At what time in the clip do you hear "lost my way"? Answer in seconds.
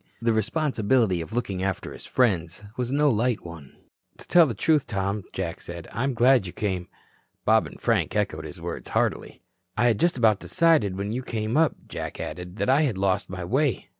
12.97-13.89